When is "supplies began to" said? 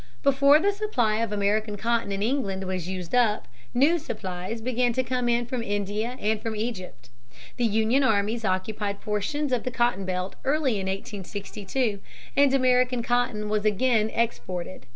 3.99-5.03